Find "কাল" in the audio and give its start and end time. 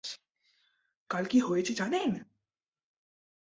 1.09-1.23